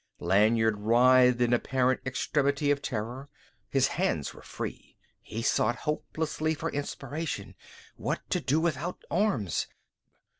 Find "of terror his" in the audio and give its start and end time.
2.71-3.85